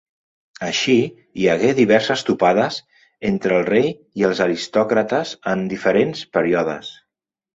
Així, 0.67 0.93
hi 1.41 1.43
hagué 1.55 1.69
diverses 1.79 2.23
topades 2.29 2.79
entre 3.29 3.55
el 3.59 3.67
rei 3.69 3.93
i 4.21 4.27
els 4.29 4.41
aristòcrates 4.47 5.35
en 5.55 5.61
diferents 5.75 6.27
períodes. 6.39 6.91